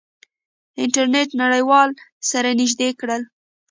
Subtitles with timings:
[0.81, 1.89] انټرنیټ نړیوال
[2.29, 3.21] سره نزدې کړل.